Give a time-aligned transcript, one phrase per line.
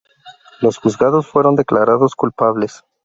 [0.61, 2.83] Los juzgados fueron declarados culpables.